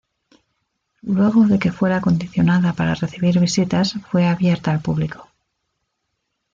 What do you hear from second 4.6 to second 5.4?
al público.